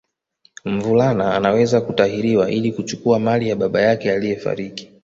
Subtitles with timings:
[0.65, 4.89] Mvulana Anaweza kutahiriwa ili kuchukua mali ya baba yake aliyefariki